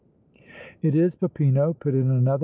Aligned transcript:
"It 0.81 0.95
is 0.95 1.13
Peppino," 1.15 1.73
put 1.73 1.93
in 1.93 2.09
another. 2.09 2.39